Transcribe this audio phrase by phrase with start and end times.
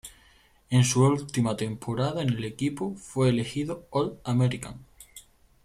[0.71, 4.83] En su última temporada en el equipo fue elegido All-American.